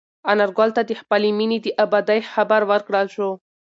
انارګل 0.31 0.69
ته 0.77 0.81
د 0.89 0.91
خپلې 1.01 1.29
مېنې 1.37 1.57
د 1.61 1.67
ابادۍ 1.85 2.19
خبر 2.31 2.61
ورکړل 2.71 3.07
شو. 3.15 3.29